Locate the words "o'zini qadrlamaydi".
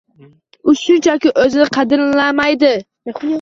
1.43-2.73